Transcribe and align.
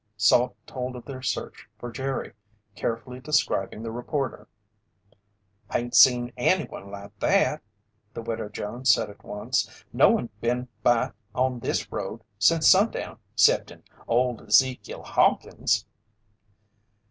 Salt 0.17 0.55
told 0.65 0.95
of 0.95 1.05
their 1.05 1.21
search 1.21 1.69
for 1.77 1.91
Jerry, 1.91 2.33
carefully 2.75 3.19
describing 3.19 3.83
the 3.83 3.91
reporter. 3.91 4.47
"Hain't 5.71 5.93
seen 5.93 6.33
anyone 6.35 6.89
like 6.89 7.15
that," 7.19 7.61
the 8.15 8.23
Widow 8.23 8.49
Jones 8.49 8.91
said 8.91 9.11
at 9.11 9.23
once. 9.23 9.85
"No 9.93 10.09
one 10.09 10.31
been 10.39 10.67
by 10.81 11.11
on 11.35 11.59
this 11.59 11.91
road 11.91 12.23
since 12.39 12.67
sundown 12.67 13.19
'cepting 13.35 13.83
old 14.07 14.41
Ezekiel 14.41 15.03
Hawkins." 15.03 15.85